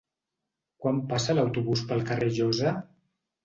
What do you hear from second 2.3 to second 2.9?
Llosa?